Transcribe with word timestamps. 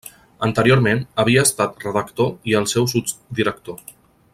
Anteriorment, 0.45 1.01
havia 1.23 1.43
estat 1.49 1.85
redactor 1.87 2.33
i 2.53 2.59
el 2.61 2.69
seu 2.75 2.91
sotsdirector. 2.95 3.83